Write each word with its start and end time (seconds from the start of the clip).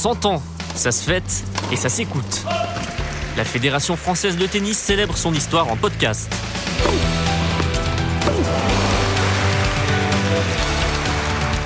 100 0.00 0.24
ans, 0.24 0.42
ça 0.76 0.92
se 0.92 1.04
fête 1.04 1.44
et 1.70 1.76
ça 1.76 1.90
s'écoute. 1.90 2.46
La 3.36 3.44
Fédération 3.44 3.96
française 3.96 4.38
de 4.38 4.46
tennis 4.46 4.78
célèbre 4.78 5.14
son 5.14 5.34
histoire 5.34 5.70
en 5.70 5.76
podcast. 5.76 6.32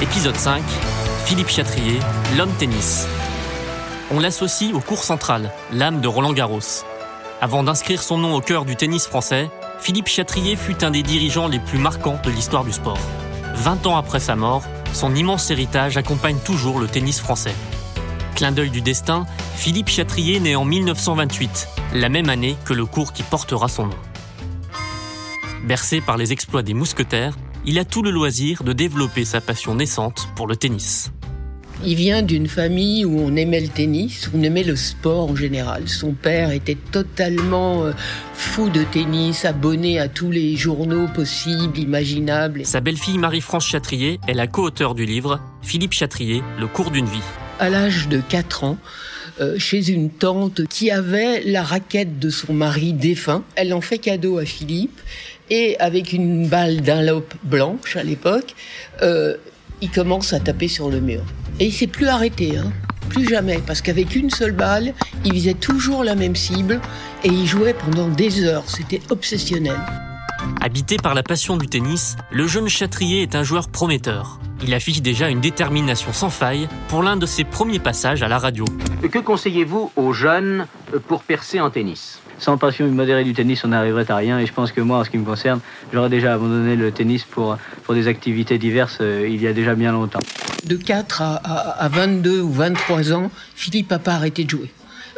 Épisode 0.02 0.34
5, 0.34 0.64
Philippe 1.26 1.48
Chatrier, 1.48 2.00
l'homme 2.36 2.50
tennis. 2.58 3.06
On 4.10 4.18
l'associe 4.18 4.74
au 4.74 4.80
cours 4.80 5.04
central, 5.04 5.52
l'âme 5.72 6.00
de 6.00 6.08
Roland 6.08 6.32
Garros. 6.32 6.82
Avant 7.40 7.62
d'inscrire 7.62 8.02
son 8.02 8.18
nom 8.18 8.34
au 8.34 8.40
cœur 8.40 8.64
du 8.64 8.74
tennis 8.74 9.06
français, 9.06 9.48
Philippe 9.78 10.08
Chatrier 10.08 10.56
fut 10.56 10.82
un 10.82 10.90
des 10.90 11.04
dirigeants 11.04 11.46
les 11.46 11.60
plus 11.60 11.78
marquants 11.78 12.18
de 12.24 12.32
l'histoire 12.32 12.64
du 12.64 12.72
sport. 12.72 12.98
20 13.54 13.86
ans 13.86 13.96
après 13.96 14.18
sa 14.18 14.34
mort, 14.34 14.64
son 14.92 15.14
immense 15.14 15.52
héritage 15.52 15.96
accompagne 15.96 16.38
toujours 16.44 16.80
le 16.80 16.88
tennis 16.88 17.20
français. 17.20 17.54
Clin 18.34 18.50
d'œil 18.50 18.70
du 18.70 18.80
destin, 18.80 19.26
Philippe 19.54 19.88
Chatrier 19.88 20.40
naît 20.40 20.56
en 20.56 20.64
1928, 20.64 21.68
la 21.94 22.08
même 22.08 22.28
année 22.28 22.56
que 22.64 22.74
le 22.74 22.84
cours 22.84 23.12
qui 23.12 23.22
portera 23.22 23.68
son 23.68 23.86
nom. 23.86 23.96
Bercé 25.64 26.00
par 26.00 26.16
les 26.16 26.32
exploits 26.32 26.64
des 26.64 26.74
mousquetaires, 26.74 27.38
il 27.64 27.78
a 27.78 27.84
tout 27.84 28.02
le 28.02 28.10
loisir 28.10 28.64
de 28.64 28.72
développer 28.72 29.24
sa 29.24 29.40
passion 29.40 29.76
naissante 29.76 30.28
pour 30.34 30.48
le 30.48 30.56
tennis. 30.56 31.12
Il 31.84 31.94
vient 31.94 32.22
d'une 32.22 32.48
famille 32.48 33.04
où 33.04 33.20
on 33.20 33.36
aimait 33.36 33.60
le 33.60 33.68
tennis, 33.68 34.28
on 34.34 34.42
aimait 34.42 34.62
le 34.64 34.74
sport 34.74 35.30
en 35.30 35.36
général. 35.36 35.88
Son 35.88 36.12
père 36.12 36.50
était 36.50 36.76
totalement 36.76 37.84
euh, 37.84 37.92
fou 38.32 38.68
de 38.68 38.82
tennis, 38.82 39.44
abonné 39.44 40.00
à 40.00 40.08
tous 40.08 40.30
les 40.30 40.56
journaux 40.56 41.06
possibles, 41.06 41.78
imaginables. 41.78 42.66
Sa 42.66 42.80
belle-fille 42.80 43.18
Marie-France 43.18 43.66
Chatrier 43.66 44.18
est 44.26 44.34
la 44.34 44.46
co-auteure 44.48 44.94
du 44.94 45.04
livre 45.04 45.40
Philippe 45.62 45.92
Chatrier, 45.92 46.42
Le 46.58 46.66
cours 46.66 46.90
d'une 46.90 47.06
vie. 47.06 47.22
À 47.60 47.70
l'âge 47.70 48.08
de 48.08 48.20
4 48.20 48.64
ans, 48.64 48.78
euh, 49.40 49.58
chez 49.58 49.90
une 49.90 50.10
tante 50.10 50.66
qui 50.66 50.90
avait 50.90 51.42
la 51.42 51.62
raquette 51.62 52.18
de 52.18 52.30
son 52.30 52.52
mari 52.52 52.92
défunt, 52.92 53.44
elle 53.54 53.72
en 53.72 53.80
fait 53.80 53.98
cadeau 53.98 54.38
à 54.38 54.44
Philippe 54.44 55.00
et 55.50 55.78
avec 55.78 56.12
une 56.12 56.48
balle 56.48 56.80
Dunlop 56.80 57.34
blanche 57.42 57.96
à 57.96 58.02
l'époque, 58.02 58.54
euh, 59.02 59.36
il 59.80 59.90
commence 59.90 60.32
à 60.32 60.40
taper 60.40 60.68
sur 60.68 60.90
le 60.90 61.00
mur. 61.00 61.22
Et 61.60 61.66
il 61.66 61.72
s'est 61.72 61.86
plus 61.86 62.06
arrêté, 62.06 62.56
hein. 62.56 62.72
plus 63.08 63.28
jamais, 63.28 63.60
parce 63.64 63.82
qu'avec 63.82 64.16
une 64.16 64.30
seule 64.30 64.52
balle, 64.52 64.94
il 65.24 65.32
visait 65.32 65.54
toujours 65.54 66.02
la 66.02 66.14
même 66.14 66.36
cible 66.36 66.80
et 67.22 67.28
il 67.28 67.46
jouait 67.46 67.74
pendant 67.74 68.08
des 68.08 68.42
heures. 68.44 68.64
C'était 68.66 69.00
obsessionnel. 69.10 69.76
Habité 70.60 70.96
par 70.96 71.14
la 71.14 71.22
passion 71.22 71.56
du 71.56 71.66
tennis, 71.66 72.16
le 72.32 72.46
jeune 72.46 72.68
Chatrier 72.68 73.22
est 73.22 73.34
un 73.34 73.42
joueur 73.42 73.68
prometteur. 73.68 74.40
Il 74.66 74.72
affiche 74.72 75.02
déjà 75.02 75.28
une 75.28 75.42
détermination 75.42 76.14
sans 76.14 76.30
faille 76.30 76.68
pour 76.88 77.02
l'un 77.02 77.18
de 77.18 77.26
ses 77.26 77.44
premiers 77.44 77.78
passages 77.78 78.22
à 78.22 78.28
la 78.28 78.38
radio. 78.38 78.64
Que 79.12 79.18
conseillez-vous 79.18 79.92
aux 79.94 80.12
jeunes 80.14 80.66
pour 81.06 81.22
percer 81.22 81.60
en 81.60 81.68
tennis? 81.68 82.18
Sans 82.38 82.56
passion 82.56 82.86
modérée 82.88 83.24
du 83.24 83.34
tennis, 83.34 83.62
on 83.66 83.68
n'arriverait 83.68 84.10
à 84.10 84.16
rien. 84.16 84.38
Et 84.38 84.46
je 84.46 84.54
pense 84.54 84.72
que 84.72 84.80
moi, 84.80 85.00
en 85.00 85.04
ce 85.04 85.10
qui 85.10 85.18
me 85.18 85.24
concerne, 85.24 85.60
j'aurais 85.92 86.08
déjà 86.08 86.32
abandonné 86.32 86.76
le 86.76 86.90
tennis 86.92 87.24
pour, 87.24 87.58
pour 87.82 87.92
des 87.92 88.08
activités 88.08 88.56
diverses 88.56 88.98
euh, 89.02 89.28
il 89.28 89.42
y 89.42 89.46
a 89.46 89.52
déjà 89.52 89.74
bien 89.74 89.92
longtemps. 89.92 90.20
De 90.64 90.76
4 90.76 91.20
à, 91.20 91.34
à, 91.34 91.88
22 91.88 92.40
ou 92.40 92.50
23 92.50 93.12
ans, 93.12 93.30
Philippe 93.54 93.90
n'a 93.90 93.98
pas 93.98 94.14
arrêté 94.14 94.44
de 94.44 94.50
jouer. 94.50 94.70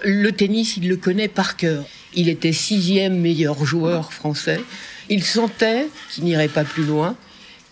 Le 0.05 0.33
tennis, 0.33 0.77
il 0.77 0.89
le 0.89 0.97
connaît 0.97 1.29
par 1.29 1.57
cœur. 1.57 1.85
Il 2.15 2.29
était 2.29 2.53
sixième 2.53 3.21
meilleur 3.21 3.65
joueur 3.65 4.13
français. 4.13 4.61
Il 5.09 5.23
sentait 5.23 5.87
qu'il 6.11 6.25
n'irait 6.25 6.49
pas 6.49 6.65
plus 6.65 6.85
loin. 6.85 7.15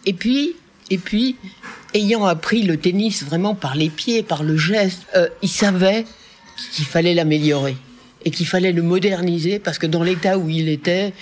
Et 0.07 0.13
puis, 0.13 0.55
et 0.95 0.99
puis, 0.99 1.35
ayant 1.93 2.25
appris 2.25 2.63
le 2.63 2.77
tennis 2.77 3.25
vraiment 3.25 3.57
par 3.57 3.75
les 3.75 3.89
pieds, 3.89 4.23
par 4.23 4.45
le 4.45 4.57
geste, 4.57 5.09
euh, 5.17 5.27
il 5.43 5.49
savait 5.49 6.07
qu'il 6.73 6.85
fallait 6.85 7.15
l'améliorer 7.15 7.77
et 8.25 8.31
qu'il 8.31 8.47
fallait 8.47 8.71
le 8.71 8.83
moderniser 8.83 9.59
parce 9.59 9.79
que 9.79 9.89
dans 9.89 10.05
l'état 10.05 10.39
où 10.39 10.49
il 10.49 10.69
était, 10.69 11.13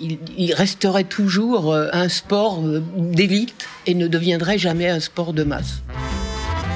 il, 0.00 0.54
resterait 0.54 1.04
toujours 1.04 1.74
euh, 1.74 1.88
un 1.92 2.08
sport 2.08 2.64
euh, 2.64 2.82
d'élite 2.96 3.68
et 3.84 3.92
ne 3.92 4.08
deviendrait 4.08 4.56
jamais 4.56 4.88
un 4.88 5.00
sport 5.00 5.34
de 5.34 5.44
masse. 5.44 5.82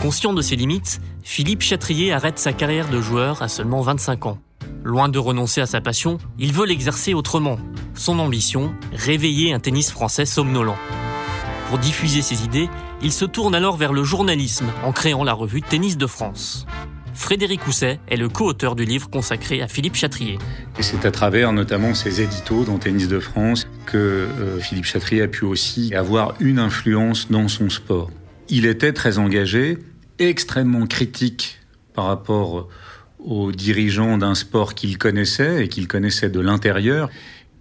Conscient 0.03 0.35
de 0.35 0.43
ses 0.43 0.57
limites, 0.57 1.01
Philippe 1.23 1.63
Chatrier 1.63 2.13
arrête 2.13 2.39
sa 2.39 2.53
carrière 2.53 2.91
de 2.91 3.01
joueur 3.01 3.41
à 3.41 3.49
seulement 3.49 3.81
25 3.81 4.27
ans. 4.27 4.39
Loin 4.85 5.09
de 5.09 5.19
renoncer 5.19 5.63
à 5.63 5.67
sa 5.67 5.81
passion, 5.81 6.19
il 6.39 6.53
veut 6.53 6.67
l'exercer 6.67 7.15
autrement. 7.15 7.57
Son 7.95 8.19
ambition, 8.19 8.75
réveiller 8.93 9.55
un 9.55 9.59
tennis 9.59 9.91
français 9.91 10.27
somnolent. 10.27 10.77
Pour 11.73 11.79
diffuser 11.79 12.21
ses 12.21 12.45
idées, 12.45 12.69
il 13.01 13.13
se 13.13 13.25
tourne 13.25 13.55
alors 13.55 13.79
vers 13.79 13.95
le 13.95 14.05
journalisme 14.05 14.67
en 14.85 14.93
créant 14.93 15.25
la 15.25 15.33
revue 15.33 15.63
Tennis 15.63 15.97
de 15.97 16.07
France. 16.07 16.67
Frédéric 17.15 17.67
Housset 17.67 17.99
est 18.09 18.19
le 18.19 18.29
co-auteur 18.29 18.77
du 18.77 18.85
livre 18.85 19.09
consacré 19.09 19.63
à 19.63 19.69
Philippe 19.69 19.95
Chatrier. 19.95 20.37
Et 20.79 20.83
c'est 20.83 21.07
à 21.07 21.11
travers 21.11 21.55
notamment 21.55 21.95
ses 21.95 22.21
éditos 22.21 22.65
dans 22.65 22.77
Tennis 22.77 23.09
de 23.09 23.19
France 23.19 23.67
que 23.87 23.97
euh, 23.97 24.61
Philippe 24.61 24.85
Chatrier 24.85 25.23
a 25.23 25.29
pu 25.29 25.47
aussi 25.47 25.95
avoir 25.95 26.35
une 26.41 26.59
influence 26.59 27.31
dans 27.31 27.49
son 27.49 27.71
sport. 27.71 28.11
Il 28.51 28.67
était 28.67 28.93
très 28.93 29.17
engagé, 29.17 29.79
extrêmement 30.19 30.85
critique 30.85 31.59
par 31.95 32.05
rapport 32.05 32.69
aux 33.19 33.51
dirigeants 33.51 34.19
d'un 34.19 34.35
sport 34.35 34.75
qu'il 34.75 34.99
connaissait 34.99 35.65
et 35.65 35.69
qu'il 35.69 35.89
connaissait 35.89 36.29
de 36.29 36.41
l'intérieur. 36.41 37.09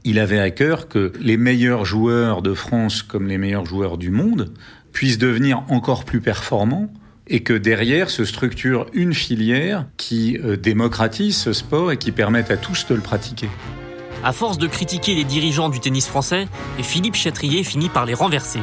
Il 0.04 0.18
avait 0.18 0.40
à 0.40 0.50
cœur 0.50 0.88
que 0.88 1.14
les 1.20 1.38
meilleurs 1.38 1.86
joueurs 1.86 2.42
de 2.42 2.56
France 2.56 3.04
comme 3.04 3.28
les 3.28 3.38
meilleurs 3.38 3.66
joueurs 3.66 3.98
du 3.98 4.10
monde 4.10 4.52
puissent 4.92 5.20
devenir 5.20 5.64
encore 5.70 6.06
plus 6.06 6.22
performants 6.22 6.92
et 7.28 7.44
que 7.44 7.54
derrière 7.54 8.10
se 8.10 8.26
structure 8.26 8.88
une 8.94 9.14
filière 9.14 9.86
qui 9.98 10.40
euh, 10.44 10.58
démocratise 10.58 11.38
ce 11.38 11.54
sport 11.54 11.92
et 11.92 11.98
qui 11.98 12.12
permette 12.12 12.50
à 12.50 12.58
tous 12.58 12.88
de 12.88 12.96
le 12.96 13.02
pratiquer. 13.02 13.50
À 14.24 14.34
force 14.34 14.58
de 14.58 14.68
critiquer 14.68 15.16
les 15.16 15.24
dirigeants 15.24 15.70
du 15.70 15.80
tennis 15.80 16.08
français, 16.08 16.48
Philippe 16.82 17.16
Chatrier 17.16 17.64
finit 17.64 17.90
par 17.90 18.06
les 18.06 18.14
renverser. 18.14 18.60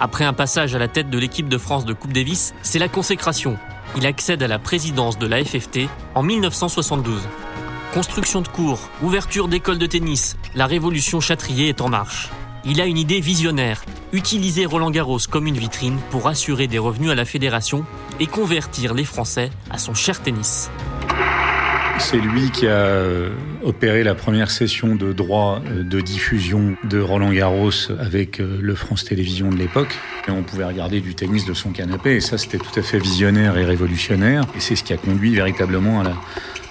Après 0.00 0.24
un 0.24 0.32
passage 0.32 0.74
à 0.76 0.78
la 0.78 0.88
tête 0.88 1.10
de 1.10 1.18
l'équipe 1.18 1.48
de 1.48 1.58
France 1.58 1.84
de 1.84 1.92
Coupe 1.92 2.12
Davis, 2.12 2.54
c'est 2.62 2.78
la 2.78 2.88
consécration. 2.88 3.58
Il 3.96 4.06
accède 4.06 4.42
à 4.42 4.48
la 4.48 4.58
présidence 4.58 5.18
de 5.18 5.26
la 5.26 5.44
FFT 5.44 5.88
en 6.14 6.22
1972. 6.22 7.20
Construction 7.98 8.42
de 8.42 8.46
cours, 8.46 8.78
ouverture 9.02 9.48
d'écoles 9.48 9.78
de 9.78 9.86
tennis, 9.86 10.36
la 10.54 10.66
révolution 10.66 11.18
Chatrier 11.18 11.68
est 11.68 11.80
en 11.80 11.88
marche. 11.88 12.30
Il 12.64 12.80
a 12.80 12.86
une 12.86 12.96
idée 12.96 13.18
visionnaire, 13.18 13.84
utiliser 14.12 14.66
Roland 14.66 14.92
Garros 14.92 15.18
comme 15.28 15.48
une 15.48 15.58
vitrine 15.58 15.98
pour 16.10 16.28
assurer 16.28 16.68
des 16.68 16.78
revenus 16.78 17.10
à 17.10 17.16
la 17.16 17.24
fédération 17.24 17.84
et 18.20 18.28
convertir 18.28 18.94
les 18.94 19.02
Français 19.02 19.50
à 19.68 19.78
son 19.78 19.94
cher 19.94 20.22
tennis. 20.22 20.70
C'est 21.98 22.20
lui 22.20 22.52
qui 22.52 22.68
a 22.68 22.70
euh, 22.70 23.30
opéré 23.64 24.04
la 24.04 24.14
première 24.14 24.52
session 24.52 24.94
de 24.94 25.12
droit 25.12 25.60
euh, 25.66 25.82
de 25.82 26.00
diffusion 26.00 26.76
de 26.84 27.00
Roland 27.00 27.32
Garros 27.32 27.90
avec 27.98 28.40
euh, 28.40 28.60
le 28.62 28.76
France 28.76 29.02
Télévisions 29.02 29.50
de 29.50 29.56
l'époque. 29.56 29.98
On 30.28 30.44
pouvait 30.44 30.66
regarder 30.66 31.00
du 31.00 31.16
tennis 31.16 31.46
de 31.46 31.54
son 31.54 31.72
canapé 31.72 32.14
et 32.14 32.20
ça 32.20 32.38
c'était 32.38 32.58
tout 32.58 32.78
à 32.78 32.82
fait 32.82 33.00
visionnaire 33.00 33.58
et 33.58 33.64
révolutionnaire. 33.64 34.44
Et 34.54 34.60
c'est 34.60 34.76
ce 34.76 34.84
qui 34.84 34.92
a 34.92 34.96
conduit 34.96 35.34
véritablement 35.34 36.00
à 36.00 36.04
la, 36.04 36.14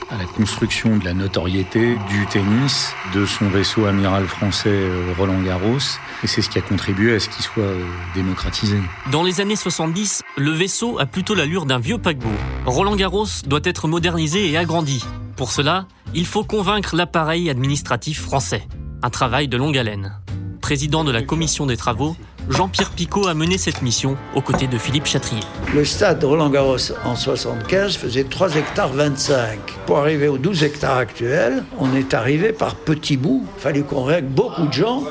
à 0.09 0.18
la 0.18 0.25
construction 0.25 0.97
de 0.97 1.06
la 1.06 1.13
notoriété 1.13 1.97
du 2.09 2.25
tennis, 2.28 2.94
de 3.13 3.25
son 3.25 3.50
vaisseau 3.50 3.85
amiral 3.85 4.25
français 4.25 4.69
euh, 4.69 5.13
Roland 5.18 5.41
Garros, 5.41 5.78
et 6.23 6.28
c'est 6.28 6.41
ce 6.41 6.50
qui 6.50 6.57
a 6.57 6.62
contribué 6.62 7.16
à 7.16 7.19
ce 7.19 7.29
qu'il 7.29 7.44
soit 7.44 7.63
euh, 7.63 7.85
démocratisé. 8.16 8.78
Dans 9.12 9.23
les 9.23 9.41
années 9.41 9.56
70, 9.56 10.23
le 10.38 10.51
vaisseau 10.51 11.00
a 11.00 11.06
plutôt 11.06 11.35
l'allure 11.35 11.66
d'un 11.66 11.79
vieux 11.79 11.97
paquebot. 11.97 12.29
Roland 12.66 12.96
Garros 12.96 13.28
doit 13.46 13.59
être 13.63 13.88
modernisé 13.88 14.50
et 14.50 14.57
agrandi. 14.57 15.03
Pour 15.35 15.51
cela, 15.51 15.88
il 16.13 16.25
faut 16.25 16.44
convaincre 16.44 16.96
l'appareil 16.96 17.50
administratif 17.50 18.22
français. 18.22 18.67
Un 19.03 19.09
travail 19.09 19.47
de 19.47 19.57
longue 19.57 19.78
haleine. 19.78 20.19
Président 20.62 21.03
de 21.03 21.12
la 21.12 21.22
commission 21.22 21.66
des 21.66 21.78
travaux, 21.78 22.16
Jean-Pierre 22.50 22.91
Picot 22.91 23.28
a 23.28 23.34
mené 23.34 23.58
cette 23.58 23.81
mission 23.81 24.16
aux 24.34 24.41
côtés 24.41 24.68
de 24.68 24.78
Philippe 24.78 25.06
Chatrier. 25.06 25.41
Le 25.75 25.84
stade 25.84 26.24
Roland-Garros 26.24 26.94
en 27.03 27.16
75 27.16 27.97
faisait 27.97 28.24
3 28.24 28.55
hectares 28.55 28.94
25. 28.94 29.59
Pour 29.85 29.97
arriver 29.99 30.29
aux 30.29 30.38
12 30.38 30.64
hectares 30.64 30.97
actuels, 30.97 31.66
on 31.78 31.94
est 31.94 32.14
arrivé 32.14 32.53
par 32.53 32.76
petits 32.76 33.17
bouts. 33.17 33.46
Il 33.58 33.61
fallait 33.61 33.82
convaincre 33.82 34.29
beaucoup 34.29 34.66
de 34.66 34.72
gens 34.73 35.03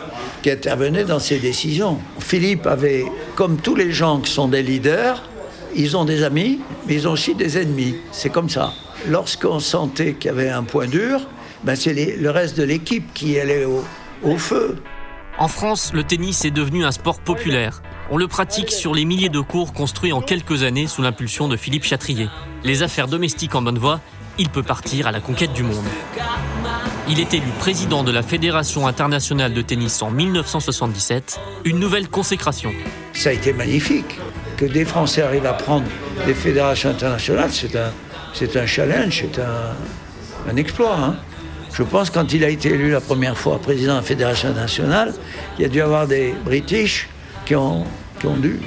qui 0.42 0.50
intervenaient 0.50 1.04
dans 1.04 1.18
ces 1.18 1.38
décisions. 1.38 1.98
Philippe 2.20 2.66
avait, 2.66 3.04
comme 3.34 3.58
tous 3.58 3.74
les 3.74 3.92
gens 3.92 4.20
qui 4.20 4.32
sont 4.32 4.48
des 4.48 4.62
leaders, 4.62 5.22
ils 5.74 5.94
ont 5.94 6.06
des 6.06 6.22
amis, 6.22 6.60
mais 6.86 6.94
ils 6.94 7.06
ont 7.06 7.12
aussi 7.12 7.34
des 7.34 7.58
ennemis. 7.58 7.96
C'est 8.12 8.30
comme 8.30 8.48
ça. 8.48 8.72
Lorsqu'on 9.08 9.60
sentait 9.60 10.14
qu'il 10.14 10.30
y 10.30 10.34
avait 10.34 10.48
un 10.48 10.62
point 10.62 10.86
dur, 10.86 11.20
ben 11.64 11.76
c'est 11.76 11.92
le 11.92 12.30
reste 12.30 12.56
de 12.56 12.62
l'équipe 12.62 13.12
qui 13.12 13.38
allait 13.38 13.66
au 13.66 14.36
feu. 14.38 14.76
En 15.38 15.48
France, 15.48 15.92
le 15.92 16.02
tennis 16.02 16.44
est 16.44 16.50
devenu 16.50 16.84
un 16.84 16.90
sport 16.92 17.20
populaire. 17.20 17.82
On 18.10 18.16
le 18.16 18.26
pratique 18.26 18.70
sur 18.70 18.94
les 18.94 19.04
milliers 19.04 19.28
de 19.28 19.40
cours 19.40 19.72
construits 19.72 20.12
en 20.12 20.20
quelques 20.22 20.62
années 20.62 20.86
sous 20.86 21.02
l'impulsion 21.02 21.46
de 21.48 21.56
Philippe 21.56 21.84
Chatrier. 21.84 22.28
Les 22.64 22.82
affaires 22.82 23.06
domestiques 23.08 23.54
en 23.54 23.62
bonne 23.62 23.78
voie, 23.78 24.00
il 24.38 24.48
peut 24.48 24.62
partir 24.62 25.06
à 25.06 25.12
la 25.12 25.20
conquête 25.20 25.52
du 25.52 25.62
monde. 25.62 25.84
Il 27.08 27.20
est 27.20 27.34
élu 27.34 27.46
président 27.58 28.02
de 28.02 28.10
la 28.10 28.22
Fédération 28.22 28.86
internationale 28.86 29.52
de 29.52 29.62
tennis 29.62 30.00
en 30.02 30.10
1977, 30.10 31.38
une 31.64 31.78
nouvelle 31.78 32.08
consécration. 32.08 32.72
Ça 33.12 33.28
a 33.30 33.32
été 33.32 33.52
magnifique. 33.52 34.18
que 34.56 34.64
des 34.64 34.86
Français 34.86 35.20
arrivent 35.22 35.46
à 35.46 35.52
prendre 35.52 35.86
des 36.26 36.32
fédérations 36.34 36.88
internationales, 36.90 37.50
c'est 37.52 37.76
un, 38.56 38.66
challenge, 38.66 39.22
c'est 39.22 39.38
un, 39.38 40.50
un 40.50 40.56
exploit. 40.56 40.96
hein. 40.98 41.16
Je 41.76 41.82
pense 41.82 42.08
quand 42.08 42.32
il 42.32 42.42
a 42.42 42.48
été 42.48 42.70
élu 42.70 42.90
la 42.90 43.02
première 43.02 43.36
fois 43.36 43.60
président 43.60 43.92
de 43.92 43.98
la 43.98 44.02
Fédération 44.02 44.54
nationale, 44.54 45.12
il 45.58 45.62
y 45.62 45.64
a 45.66 45.68
dû 45.68 45.76
y 45.76 45.80
avoir 45.82 46.06
des 46.06 46.32
British 46.42 47.06
qui 47.44 47.54
ont, 47.54 47.84
qui 48.18 48.26
ont 48.26 48.38
dû 48.38 48.60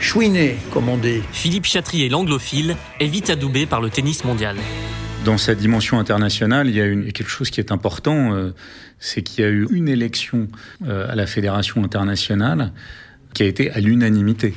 chouiner, 0.00 0.56
comme 0.72 0.88
on 0.88 0.96
dit. 0.96 1.20
Philippe 1.30 1.66
Chatrier, 1.66 2.08
l'anglophile, 2.08 2.74
est 3.00 3.06
vite 3.06 3.28
adoubé 3.28 3.66
par 3.66 3.82
le 3.82 3.90
tennis 3.90 4.24
mondial. 4.24 4.56
Dans 5.26 5.36
sa 5.36 5.54
dimension 5.54 5.98
internationale, 5.98 6.68
il 6.68 6.74
y 6.74 6.80
a 6.80 6.86
une, 6.86 7.12
quelque 7.12 7.28
chose 7.28 7.50
qui 7.50 7.60
est 7.60 7.70
important, 7.70 8.32
euh, 8.32 8.54
c'est 8.98 9.20
qu'il 9.20 9.44
y 9.44 9.46
a 9.46 9.50
eu 9.50 9.68
une 9.70 9.90
élection 9.90 10.48
euh, 10.88 11.12
à 11.12 11.14
la 11.16 11.26
Fédération 11.26 11.84
internationale 11.84 12.72
qui 13.34 13.42
a 13.42 13.46
été 13.46 13.72
à 13.72 13.80
l'unanimité, 13.80 14.54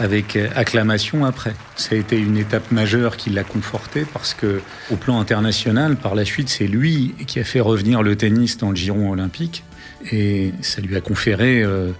avec 0.00 0.34
euh, 0.34 0.48
acclamation 0.56 1.24
après. 1.24 1.54
Ça 1.76 1.94
a 1.94 1.98
été 1.98 2.18
une 2.18 2.38
étape 2.38 2.72
majeure 2.72 3.16
qui 3.16 3.30
l'a 3.30 3.44
conforté 3.44 4.04
parce 4.12 4.34
que, 4.34 4.60
au 4.90 4.96
plan 4.96 5.20
international, 5.20 5.96
par 5.96 6.14
la 6.14 6.24
suite, 6.24 6.48
c'est 6.48 6.66
lui 6.66 7.14
qui 7.26 7.38
a 7.38 7.44
fait 7.44 7.60
revenir 7.60 8.02
le 8.02 8.16
tennis 8.16 8.56
dans 8.56 8.70
le 8.70 8.76
giron 8.76 9.10
olympique 9.10 9.62
et 10.10 10.52
ça 10.62 10.80
lui 10.80 10.96
a 10.96 11.02
conféré 11.02 11.62
euh, 11.62 11.92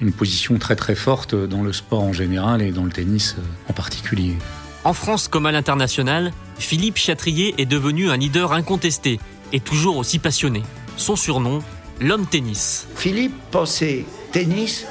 une 0.00 0.12
position 0.12 0.58
très 0.58 0.76
très 0.76 0.94
forte 0.94 1.34
dans 1.34 1.62
le 1.62 1.72
sport 1.72 2.02
en 2.02 2.12
général 2.12 2.60
et 2.60 2.70
dans 2.70 2.84
le 2.84 2.90
tennis 2.90 3.36
euh, 3.38 3.42
en 3.70 3.72
particulier. 3.72 4.36
En 4.84 4.92
France 4.92 5.26
comme 5.26 5.46
à 5.46 5.52
l'international, 5.52 6.32
Philippe 6.58 6.98
Chatrier 6.98 7.54
est 7.58 7.66
devenu 7.66 8.10
un 8.10 8.18
leader 8.18 8.52
incontesté 8.52 9.18
et 9.54 9.60
toujours 9.60 9.96
aussi 9.96 10.18
passionné. 10.18 10.62
Son 10.98 11.16
surnom, 11.16 11.60
l'homme 12.00 12.26
tennis. 12.26 12.86
Philippe 12.94 13.34
pensait 13.50 14.04
tennis 14.32 14.86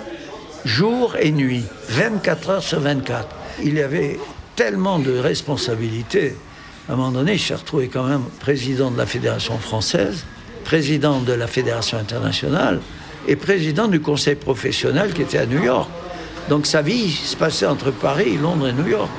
jour 0.65 1.15
et 1.19 1.31
nuit, 1.31 1.63
24 1.89 2.49
heures 2.49 2.63
sur 2.63 2.79
24. 2.79 3.27
Il 3.63 3.79
avait 3.79 4.19
tellement 4.55 4.99
de 4.99 5.17
responsabilités. 5.17 6.35
À 6.89 6.93
un 6.93 6.95
moment 6.95 7.11
donné, 7.11 7.33
il 7.33 7.39
s'est 7.39 7.55
retrouvé 7.55 7.87
quand 7.87 8.05
même 8.05 8.23
président 8.39 8.91
de 8.91 8.97
la 8.97 9.05
Fédération 9.05 9.57
française, 9.57 10.25
président 10.63 11.21
de 11.21 11.33
la 11.33 11.47
Fédération 11.47 11.97
internationale 11.97 12.79
et 13.27 13.35
président 13.35 13.87
du 13.87 13.99
conseil 13.99 14.35
professionnel 14.35 15.13
qui 15.13 15.21
était 15.21 15.37
à 15.37 15.45
New 15.45 15.63
York. 15.63 15.89
Donc 16.49 16.65
sa 16.65 16.81
vie 16.81 17.11
se 17.11 17.35
passait 17.35 17.65
entre 17.65 17.91
Paris, 17.91 18.37
Londres 18.37 18.69
et 18.69 18.73
New 18.73 18.87
York. 18.87 19.09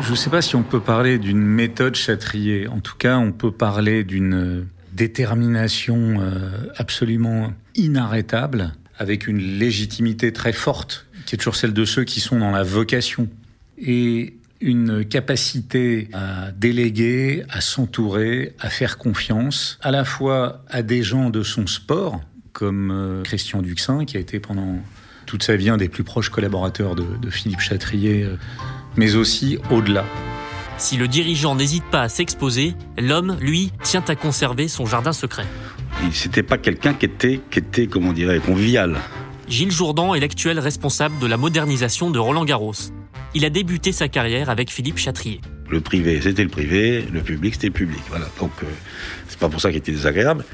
Je 0.00 0.10
ne 0.10 0.16
sais 0.16 0.30
pas 0.30 0.42
si 0.42 0.56
on 0.56 0.62
peut 0.62 0.80
parler 0.80 1.18
d'une 1.18 1.40
méthode 1.40 1.94
Chatrier. 1.94 2.68
En 2.68 2.80
tout 2.80 2.96
cas, 2.96 3.18
on 3.18 3.32
peut 3.32 3.52
parler 3.52 4.04
d'une 4.04 4.66
détermination 4.92 6.20
euh, 6.20 6.50
absolument 6.76 7.52
inarrêtable, 7.74 8.72
avec 8.98 9.26
une 9.26 9.38
légitimité 9.38 10.32
très 10.32 10.52
forte, 10.52 11.06
qui 11.26 11.34
est 11.34 11.38
toujours 11.38 11.56
celle 11.56 11.72
de 11.72 11.84
ceux 11.84 12.04
qui 12.04 12.20
sont 12.20 12.38
dans 12.38 12.50
la 12.50 12.62
vocation, 12.62 13.28
et 13.78 14.34
une 14.60 15.04
capacité 15.04 16.08
à 16.12 16.52
déléguer, 16.52 17.44
à 17.50 17.60
s'entourer, 17.60 18.54
à 18.60 18.70
faire 18.70 18.96
confiance, 18.96 19.78
à 19.82 19.90
la 19.90 20.04
fois 20.04 20.64
à 20.68 20.82
des 20.82 21.02
gens 21.02 21.30
de 21.30 21.42
son 21.42 21.66
sport, 21.66 22.20
comme 22.52 22.90
euh, 22.92 23.22
Christian 23.22 23.60
Duxin, 23.60 24.04
qui 24.04 24.16
a 24.16 24.20
été 24.20 24.38
pendant 24.38 24.78
toute 25.26 25.42
sa 25.42 25.56
vie 25.56 25.68
un 25.68 25.76
des 25.76 25.88
plus 25.88 26.04
proches 26.04 26.28
collaborateurs 26.28 26.94
de, 26.94 27.30
Philippe 27.30 27.60
Chatrier, 27.60 28.22
euh, 28.22 28.36
mais 28.96 29.16
aussi 29.16 29.58
au-delà. 29.70 30.04
Si 30.78 30.96
le 30.96 31.08
dirigeant 31.08 31.54
n'hésite 31.54 31.84
pas 31.90 32.02
à 32.02 32.08
s'exposer, 32.08 32.74
l'homme, 32.98 33.36
lui, 33.40 33.72
tient 33.82 34.04
à 34.08 34.14
conserver 34.14 34.68
son 34.68 34.86
jardin 34.86 35.12
secret. 35.12 35.46
C'était 36.10 36.42
pas 36.42 36.58
quelqu'un 36.58 36.94
qui 36.94 37.06
était, 37.06 37.40
qui 37.50 37.58
était, 37.58 37.86
comment 37.86 38.10
on 38.10 38.12
dirait, 38.12 38.38
convivial. 38.40 38.98
Gilles 39.48 39.70
Jourdan 39.70 40.14
est 40.14 40.20
l'actuel 40.20 40.58
responsable 40.58 41.18
de 41.18 41.26
la 41.26 41.36
modernisation 41.36 42.10
de 42.10 42.18
Roland 42.18 42.44
Garros. 42.44 42.74
Il 43.34 43.44
a 43.44 43.50
débuté 43.50 43.92
sa 43.92 44.08
carrière 44.08 44.50
avec 44.50 44.70
Philippe 44.70 44.98
Chatrier. 44.98 45.40
Le 45.70 45.80
privé, 45.80 46.20
c'était 46.22 46.42
le 46.42 46.50
privé, 46.50 47.04
le 47.12 47.20
public, 47.20 47.54
c'était 47.54 47.68
le 47.68 47.72
public. 47.72 48.00
Voilà. 48.08 48.26
Donc, 48.40 48.50
euh, 48.62 48.66
c'est 49.28 49.38
pas 49.38 49.48
pour 49.48 49.60
ça 49.60 49.70
qu'il 49.70 49.78
était 49.78 49.92
désagréable. 49.92 50.44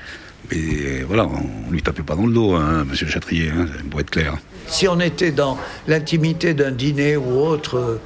Mais 0.50 0.56
euh, 0.58 1.04
voilà, 1.06 1.26
on 1.26 1.70
lui 1.70 1.82
tapait 1.82 2.02
pas 2.02 2.14
dans 2.14 2.26
le 2.26 2.32
dos, 2.32 2.54
hein, 2.54 2.84
monsieur 2.84 3.06
Chatrier, 3.06 3.50
hein, 3.50 3.66
pour 3.90 4.00
être 4.00 4.10
clair. 4.10 4.36
Si 4.68 4.86
on 4.86 5.00
était 5.00 5.32
dans 5.32 5.58
l'intimité 5.86 6.54
d'un 6.54 6.70
dîner 6.70 7.16
ou 7.16 7.40
autre 7.40 7.76
euh, 7.76 8.00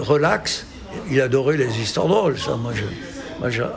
relax, 0.00 0.66
il 1.10 1.20
adorait 1.20 1.56
les 1.56 1.80
histoires 1.80 2.08
drôles. 2.08 2.38
Ça, 2.38 2.56
moi, 2.56 2.72
je, 2.74 2.82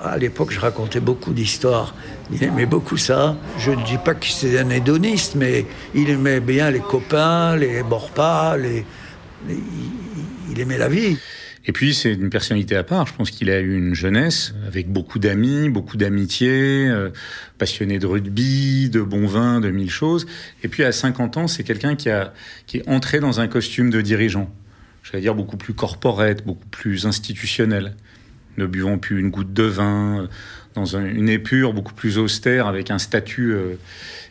à 0.04 0.18
l'époque, 0.18 0.51
je 0.51 0.60
racontais 0.60 1.00
beaucoup 1.00 1.33
d'histoires. 1.33 1.95
Il 2.31 2.44
aimait 2.44 2.65
beaucoup 2.65 2.98
ça. 2.98 3.38
Je 3.60 3.71
ne 3.71 3.83
dis 3.86 3.98
pas 4.04 4.15
qu'il 4.15 4.50
était 4.50 4.60
un 4.60 4.69
hédoniste, 4.69 5.36
mais 5.36 5.65
il 5.95 6.10
aimait 6.10 6.39
bien 6.39 6.71
les 6.71 6.80
copains, 6.80 7.56
les 7.56 7.83
borpas, 7.83 8.57
il, 8.57 10.60
aimait 10.60 10.77
la 10.77 10.89
vie. 10.89 11.18
Et 11.65 11.71
puis 11.71 11.94
c'est 11.94 12.13
une 12.13 12.30
personnalité 12.30 12.75
à 12.75 12.83
part. 12.83 13.07
Je 13.07 13.13
pense 13.13 13.31
qu'il 13.31 13.50
a 13.50 13.62
eu 13.62 13.77
une 13.77 13.95
jeunesse 13.95 14.54
avec 14.68 14.92
beaucoup 14.92 15.18
d'amis, 15.18 15.69
beaucoup 15.69 15.95
d'amitié, 15.95 16.89
euh, 16.89 17.09
passionné 17.57 18.00
de 18.00 18.06
rugby, 18.06 18.89
de 18.89 19.01
bon 19.01 19.25
vin, 19.27 19.62
de 19.62 19.71
mille 19.71 19.89
choses. 19.89 20.25
Et 20.63 20.68
puis 20.68 20.83
à 20.83 20.92
50 20.92 21.38
ans, 21.38 21.48
c'est 21.48 21.63
quelqu'un 21.63 21.95
qui 21.95 22.09
est 22.09 22.89
entré 22.89 23.21
dans 23.21 23.39
un 23.39 23.48
costume 23.48 23.89
de 23.89 24.01
dirigeant. 24.01 24.54
J'allais 25.04 25.21
dire 25.21 25.36
beaucoup 25.36 25.57
plus 25.57 25.74
corporate, 25.74 26.45
beaucoup 26.45 26.68
plus 26.68 27.06
institutionnel. 27.06 27.95
Ne 28.58 28.66
buvant 28.68 28.98
plus 28.98 29.20
une 29.20 29.30
goutte 29.32 29.54
de 29.54 29.64
vin, 29.64 30.20
euh, 30.24 30.28
dans 30.76 30.96
un- 30.96 31.06
une 31.06 31.30
épure 31.30 31.74
beaucoup 31.74 31.94
plus 31.94 32.18
austère, 32.18 32.68
avec 32.68 32.92
un 32.92 33.00
statut 33.00 33.52
euh, 33.54 33.76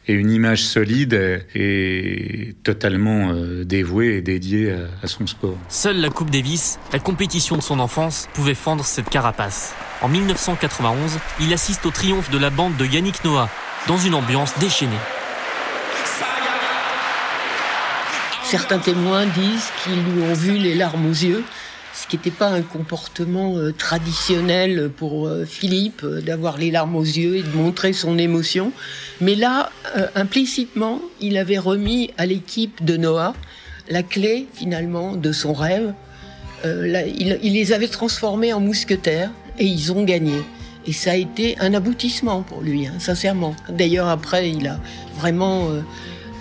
et 0.09 0.13
une 0.15 0.31
image 0.31 0.63
solide 0.65 1.45
et 1.55 2.55
totalement 2.65 3.31
euh, 3.33 3.65
dévoué 3.65 4.17
et 4.17 4.21
dédié 4.21 4.73
à- 4.73 4.77
à 5.05 5.07
son 5.07 5.27
sport. 5.27 5.57
Seule 5.69 6.01
la 6.01 6.09
Coupe 6.09 6.31
Davis, 6.31 6.79
la 6.93 6.99
compétition 6.99 7.57
de 7.57 7.63
son 7.63 7.79
enfance, 7.81 8.29
pouvait 8.35 8.55
fendre 8.55 8.85
cette 8.85 9.09
carapace. 9.11 9.75
En 10.03 10.09
1991, 10.09 11.19
il 11.41 11.53
assiste 11.53 11.87
au 11.87 11.91
triomphe 11.91 12.31
de 12.31 12.39
la 12.39 12.51
bande 12.51 12.77
de 12.77 12.85
Yannick 12.87 13.25
Noah, 13.25 13.49
dans 13.87 13.99
une 13.99 14.15
ambiance 14.15 14.57
déchaînée. 14.59 14.91
Certains 18.45 18.79
témoins 18.79 19.27
disent 19.27 19.71
qu'ils 19.83 20.03
lui 20.03 20.23
ont 20.23 20.35
vu 20.35 20.53
les 20.59 20.75
larmes 20.75 21.07
aux 21.07 21.11
yeux, 21.15 21.43
ce 21.95 22.07
qui 22.07 22.17
n'était 22.17 22.31
pas 22.31 22.49
un 22.49 22.63
comportement 22.63 23.57
euh, 23.57 23.73
traditionnel 23.73 24.91
pour 24.97 25.27
euh, 25.27 25.45
Philippe, 25.45 26.03
euh, 26.05 26.21
d'avoir 26.21 26.57
les 26.57 26.71
larmes 26.71 26.97
aux 26.97 27.05
yeux 27.05 27.37
et 27.37 27.43
de 27.43 27.55
montrer 27.55 27.93
son 27.93 28.19
émotion. 28.19 28.73
Mais 29.21 29.35
là, 29.35 29.71
implicitement, 30.15 31.01
il 31.21 31.37
avait 31.37 31.59
remis 31.59 32.11
à 32.19 32.27
l'équipe 32.27 32.85
de 32.85 32.97
Noah 32.97 33.35
la 33.89 34.03
clé, 34.03 34.47
finalement, 34.55 35.17
de 35.17 35.33
son 35.33 35.53
rêve. 35.53 35.93
Il, 36.65 37.53
les 37.53 37.73
avait 37.73 37.89
transformés 37.89 38.53
en 38.53 38.61
mousquetaires 38.61 39.31
et 39.59 39.67
ils 39.67 39.93
ont 39.93 40.05
gagné. 40.05 40.43
Et 40.87 40.93
ça 40.93 41.11
a 41.13 41.17
été 41.17 41.57
un 41.59 41.75
aboutissement 41.75 42.43
pour 42.43 42.63
lui, 42.63 42.87
hein, 42.87 42.95
sincèrement. 42.99 43.55
D'ailleurs, 43.69 44.09
après, 44.09 44.51
il 44.51 44.67
a 44.69 44.79
vraiment... 45.19 45.69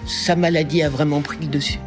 sa 0.08 0.36
maladie 0.36 0.84
a 0.84 0.90
vraiment 0.90 1.22
pris 1.22 1.40
le 1.42 1.48
dessus. 1.48 1.80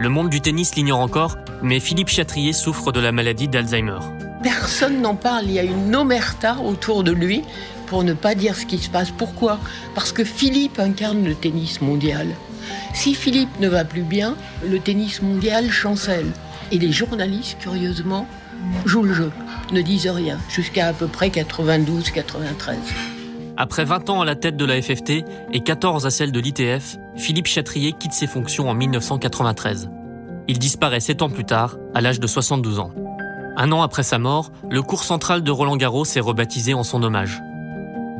Le 0.00 0.08
monde 0.08 0.30
du 0.30 0.40
tennis 0.40 0.74
l'ignore 0.76 1.00
encore, 1.00 1.36
mais 1.60 1.78
Philippe 1.78 2.08
Chatrier 2.08 2.54
souffre 2.54 2.90
de 2.90 3.00
la 3.00 3.12
maladie 3.12 3.48
d'Alzheimer. 3.48 3.98
Personne 4.42 5.02
n'en 5.02 5.14
parle, 5.14 5.44
il 5.44 5.52
y 5.52 5.58
a 5.58 5.62
une 5.62 5.94
omerta 5.94 6.56
autour 6.60 7.04
de 7.04 7.12
lui 7.12 7.42
pour 7.86 8.02
ne 8.02 8.14
pas 8.14 8.34
dire 8.34 8.56
ce 8.56 8.64
qui 8.64 8.78
se 8.78 8.88
passe. 8.88 9.10
Pourquoi? 9.10 9.60
Parce 9.94 10.12
que 10.12 10.24
Philippe 10.24 10.78
incarne 10.78 11.22
le 11.22 11.34
tennis 11.34 11.82
mondial. 11.82 12.28
Si 12.94 13.14
Philippe 13.14 13.60
ne 13.60 13.68
va 13.68 13.84
plus 13.84 14.00
bien, 14.00 14.36
le 14.66 14.78
tennis 14.78 15.20
mondial 15.20 15.70
chancelle. 15.70 16.32
Et 16.72 16.78
les 16.78 16.92
journalistes, 16.92 17.58
curieusement, 17.60 18.26
jouent 18.86 19.02
le 19.02 19.12
jeu, 19.12 19.30
ne 19.70 19.82
disent 19.82 20.08
rien, 20.08 20.38
jusqu'à 20.48 20.86
à 20.86 20.92
peu 20.94 21.08
près 21.08 21.28
92-93. 21.28 22.76
Après 23.62 23.84
20 23.84 24.08
ans 24.08 24.22
à 24.22 24.24
la 24.24 24.36
tête 24.36 24.56
de 24.56 24.64
la 24.64 24.80
FFT 24.80 25.22
et 25.52 25.60
14 25.60 26.06
à 26.06 26.10
celle 26.10 26.32
de 26.32 26.40
l'ITF, 26.40 26.96
Philippe 27.14 27.46
Chatrier 27.46 27.92
quitte 27.92 28.14
ses 28.14 28.26
fonctions 28.26 28.70
en 28.70 28.74
1993. 28.74 29.90
Il 30.48 30.58
disparaît 30.58 30.98
7 30.98 31.20
ans 31.20 31.28
plus 31.28 31.44
tard, 31.44 31.76
à 31.92 32.00
l'âge 32.00 32.20
de 32.20 32.26
72 32.26 32.78
ans. 32.78 32.90
Un 33.58 33.70
an 33.70 33.82
après 33.82 34.02
sa 34.02 34.18
mort, 34.18 34.50
le 34.70 34.80
cours 34.80 35.04
central 35.04 35.42
de 35.42 35.50
Roland 35.50 35.76
Garros 35.76 36.06
est 36.06 36.20
rebaptisé 36.20 36.72
en 36.72 36.84
son 36.84 37.02
hommage. 37.02 37.38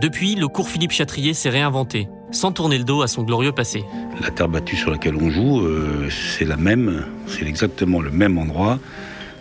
Depuis, 0.03 0.35
le 0.35 0.47
cours 0.47 0.69
Philippe 0.69 0.93
Chatrier 0.93 1.33
s'est 1.33 1.49
réinventé, 1.49 2.11
sans 2.33 2.53
tourner 2.53 2.77
le 2.77 2.85
dos 2.85 3.01
à 3.01 3.09
son 3.09 3.23
glorieux 3.23 3.53
passé. 3.53 3.83
La 4.21 4.31
terre 4.31 4.51
battue 4.51 4.77
sur 4.77 4.91
laquelle 4.91 5.17
on 5.17 5.31
joue, 5.31 5.63
euh, 5.63 6.11
c'est 6.11 6.45
la 6.45 6.59
même, 6.59 7.07
c'est 7.27 7.47
exactement 7.47 8.03
le 8.03 8.11
même 8.11 8.37
endroit 8.37 8.79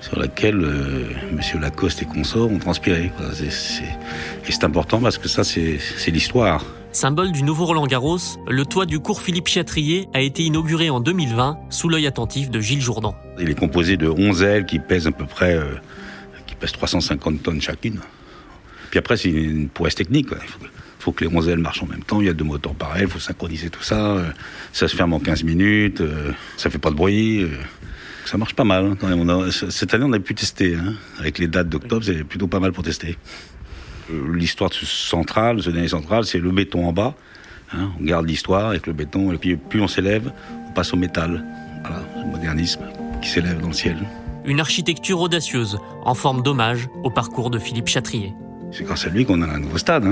sur 0.01 0.17
laquelle 0.19 0.59
euh, 0.63 1.05
Monsieur 1.33 1.59
Lacoste 1.59 2.01
et 2.01 2.05
consorts 2.05 2.49
ont 2.51 2.57
transpiré. 2.59 3.11
Et 3.41 4.51
c'est 4.51 4.63
important 4.63 4.99
parce 4.99 5.17
que 5.17 5.27
ça, 5.27 5.43
c'est 5.43 5.79
l'histoire. 6.11 6.63
Symbole 6.91 7.31
du 7.31 7.43
nouveau 7.43 7.65
Roland 7.65 7.85
Garros, 7.85 8.17
le 8.47 8.65
toit 8.65 8.85
du 8.87 8.99
cours 8.99 9.21
Philippe 9.21 9.47
Chatrier 9.47 10.07
a 10.13 10.21
été 10.21 10.43
inauguré 10.43 10.89
en 10.89 10.99
2020 10.99 11.57
sous 11.69 11.87
l'œil 11.89 12.07
attentif 12.07 12.49
de 12.49 12.59
Gilles 12.59 12.81
Jourdan. 12.81 13.15
Il 13.39 13.49
est 13.49 13.55
composé 13.59 13.95
de 13.97 14.07
11 14.09 14.41
ailes 14.41 14.65
qui 14.65 14.79
pèsent 14.79 15.05
à 15.05 15.11
peu 15.11 15.25
près 15.25 15.55
euh, 15.55 15.65
qui 16.47 16.55
pèsent 16.55 16.71
350 16.71 17.43
tonnes 17.43 17.61
chacune. 17.61 17.99
Puis 18.89 18.97
après, 18.97 19.17
c'est 19.17 19.29
une 19.29 19.69
prouesse 19.69 19.93
technique. 19.93 20.29
quoi. 20.29 20.39
Il 20.41 20.49
faut, 20.49 20.59
faut 20.97 21.11
que 21.11 21.23
les 21.25 21.35
11 21.35 21.49
ailes 21.49 21.59
marchent 21.59 21.83
en 21.83 21.87
même 21.87 22.03
temps. 22.03 22.21
Il 22.21 22.25
y 22.25 22.29
a 22.29 22.33
deux 22.33 22.43
moteurs 22.43 22.73
pareils, 22.73 23.03
il 23.03 23.07
faut 23.09 23.19
synchroniser 23.19 23.69
tout 23.69 23.83
ça. 23.83 24.13
euh, 24.15 24.29
Ça 24.73 24.87
se 24.87 24.95
ferme 24.95 25.13
en 25.13 25.19
15 25.19 25.43
minutes, 25.43 26.01
euh, 26.01 26.31
ça 26.57 26.71
fait 26.71 26.79
pas 26.79 26.89
de 26.89 26.95
bruit. 26.95 27.43
euh. 27.43 27.49
Ça 28.25 28.37
marche 28.37 28.53
pas 28.53 28.63
mal. 28.63 28.95
Hein, 29.01 29.49
cette 29.69 29.93
année, 29.93 30.05
on 30.07 30.13
a 30.13 30.19
pu 30.19 30.35
tester. 30.35 30.75
Hein. 30.75 30.93
Avec 31.19 31.39
les 31.39 31.47
dates 31.47 31.69
d'octobre, 31.69 32.03
c'est 32.03 32.23
plutôt 32.23 32.47
pas 32.47 32.59
mal 32.59 32.71
pour 32.71 32.83
tester. 32.83 33.17
Euh, 34.11 34.35
l'histoire 34.35 34.71
centrale, 34.73 35.61
ce 35.61 35.69
dernier 35.69 35.87
central, 35.87 36.25
c'est 36.25 36.39
le 36.39 36.51
béton 36.51 36.87
en 36.87 36.93
bas. 36.93 37.15
Hein. 37.73 37.91
On 37.99 38.03
garde 38.03 38.27
l'histoire 38.27 38.69
avec 38.69 38.87
le 38.87 38.93
béton, 38.93 39.31
et 39.31 39.37
puis 39.37 39.55
plus 39.55 39.81
on 39.81 39.87
s'élève, 39.87 40.31
on 40.67 40.71
passe 40.71 40.93
au 40.93 40.97
métal. 40.97 41.43
Voilà, 41.81 42.03
le 42.17 42.31
modernisme 42.31 42.81
qui 43.21 43.29
s'élève 43.29 43.61
dans 43.61 43.67
le 43.67 43.73
ciel. 43.73 43.97
Une 44.45 44.59
architecture 44.59 45.19
audacieuse, 45.19 45.77
en 46.03 46.15
forme 46.15 46.41
d'hommage 46.41 46.87
au 47.03 47.09
parcours 47.09 47.49
de 47.49 47.59
Philippe 47.59 47.87
Chatrier. 47.87 48.33
C'est 48.71 48.83
grâce 48.83 49.05
à 49.05 49.09
lui 49.09 49.25
qu'on 49.25 49.41
a 49.41 49.47
un 49.47 49.59
nouveau 49.59 49.77
stade. 49.77 50.05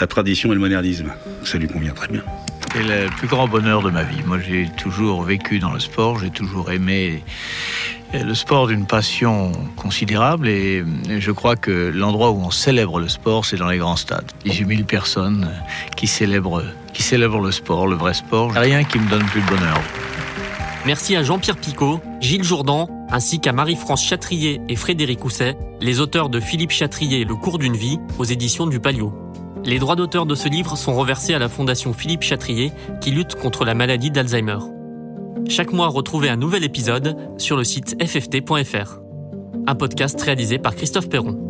La 0.00 0.06
tradition 0.06 0.50
et 0.50 0.54
le 0.54 0.60
modernisme, 0.60 1.12
ça 1.44 1.58
lui 1.58 1.68
convient 1.68 1.92
très 1.92 2.08
bien. 2.08 2.22
C'est 2.76 2.82
le 2.82 3.08
plus 3.08 3.26
grand 3.26 3.48
bonheur 3.48 3.80
de 3.80 3.88
ma 3.88 4.02
vie. 4.02 4.22
Moi, 4.26 4.38
j'ai 4.38 4.68
toujours 4.76 5.22
vécu 5.22 5.58
dans 5.58 5.72
le 5.72 5.80
sport, 5.80 6.18
j'ai 6.18 6.28
toujours 6.28 6.70
aimé 6.70 7.22
le 8.12 8.34
sport 8.34 8.66
d'une 8.66 8.84
passion 8.84 9.50
considérable 9.76 10.46
et 10.46 10.84
je 11.18 11.30
crois 11.30 11.56
que 11.56 11.90
l'endroit 11.94 12.32
où 12.32 12.42
on 12.44 12.50
célèbre 12.50 13.00
le 13.00 13.08
sport, 13.08 13.46
c'est 13.46 13.56
dans 13.56 13.70
les 13.70 13.78
grands 13.78 13.96
stades. 13.96 14.30
18 14.44 14.66
000 14.66 14.82
personnes 14.82 15.50
qui 15.96 16.06
célèbrent, 16.06 16.60
le 17.40 17.50
sport, 17.50 17.86
le 17.86 17.96
vrai 17.96 18.12
sport. 18.12 18.52
Rien 18.52 18.84
qui 18.84 18.98
me 18.98 19.08
donne 19.08 19.24
plus 19.24 19.40
de 19.40 19.46
bonheur. 19.46 19.80
Merci 20.84 21.16
à 21.16 21.22
Jean-Pierre 21.22 21.56
Picot, 21.56 22.02
Gilles 22.20 22.44
Jourdan, 22.44 22.90
ainsi 23.10 23.40
qu'à 23.40 23.52
Marie-France 23.52 24.04
Chatrier 24.04 24.60
et 24.68 24.76
Frédéric 24.76 25.24
Housset, 25.24 25.56
les 25.80 26.00
auteurs 26.00 26.28
de 26.28 26.40
Philippe 26.40 26.72
Chatrier 26.72 27.24
Le 27.24 27.36
cours 27.36 27.58
d'une 27.58 27.76
vie 27.76 27.98
aux 28.18 28.24
éditions 28.24 28.66
du 28.66 28.80
Palio. 28.80 29.14
Les 29.66 29.80
droits 29.80 29.96
d'auteur 29.96 30.26
de 30.26 30.36
ce 30.36 30.48
livre 30.48 30.78
sont 30.78 30.94
reversés 30.94 31.34
à 31.34 31.40
la 31.40 31.48
Fondation 31.48 31.92
Philippe 31.92 32.22
Chatrier 32.22 32.72
qui 33.00 33.10
lutte 33.10 33.34
contre 33.34 33.64
la 33.64 33.74
maladie 33.74 34.12
d'Alzheimer. 34.12 34.58
Chaque 35.48 35.72
mois, 35.72 35.88
retrouvez 35.88 36.28
un 36.28 36.36
nouvel 36.36 36.62
épisode 36.62 37.16
sur 37.36 37.56
le 37.56 37.64
site 37.64 38.00
fft.fr. 38.00 39.00
Un 39.66 39.74
podcast 39.74 40.20
réalisé 40.20 40.58
par 40.58 40.76
Christophe 40.76 41.08
Perron. 41.08 41.45